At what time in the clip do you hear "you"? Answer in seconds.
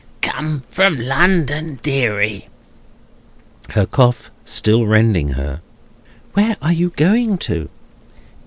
6.73-6.89